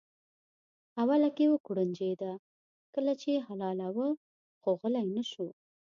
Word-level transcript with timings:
اوله 1.01 1.29
کې 1.35 1.45
وکوړنجېده 1.53 2.31
کله 2.93 3.11
چې 3.21 3.27
یې 3.33 3.45
حلالاوه 3.47 4.07
خو 4.59 4.69
غلی 4.79 5.05
نه 5.15 5.23
شو. 5.31 5.47